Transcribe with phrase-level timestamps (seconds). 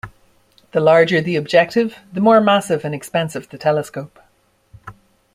[0.71, 4.17] The larger the objective, the more massive and expensive the telescope.